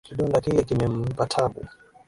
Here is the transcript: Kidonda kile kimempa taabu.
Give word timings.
Kidonda 0.07 0.41
kile 0.41 0.61
kimempa 0.63 1.25
taabu. 1.33 1.61